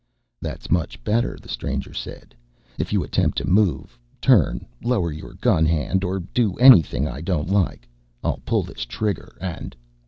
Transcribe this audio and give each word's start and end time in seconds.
"That's 0.41 0.71
much 0.71 1.03
better," 1.03 1.37
the 1.39 1.47
stranger 1.47 1.93
said. 1.93 2.33
"If 2.79 2.91
you 2.91 3.03
attempt 3.03 3.37
to 3.37 3.47
move, 3.47 3.99
turn, 4.19 4.65
lower 4.83 5.11
your 5.11 5.33
gun 5.35 5.63
hand 5.67 6.03
or 6.03 6.19
do 6.33 6.55
anything 6.55 7.07
I 7.07 7.21
don't 7.21 7.51
like 7.51 7.87
I'll 8.23 8.41
pull 8.43 8.63
this 8.63 8.83
trigger 8.83 9.37
and...." 9.39 9.75